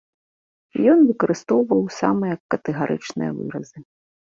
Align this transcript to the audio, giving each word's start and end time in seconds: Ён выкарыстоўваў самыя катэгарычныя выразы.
Ён 0.93 0.99
выкарыстоўваў 1.09 1.81
самыя 1.99 2.33
катэгарычныя 2.57 3.31
выразы. 3.39 3.77